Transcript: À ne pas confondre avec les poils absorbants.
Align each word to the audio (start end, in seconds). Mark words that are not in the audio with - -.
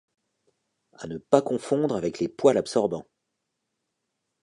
À 0.93 1.05
ne 1.05 1.19
pas 1.19 1.43
confondre 1.43 1.95
avec 1.95 2.17
les 2.17 2.27
poils 2.27 2.57
absorbants. 2.57 3.05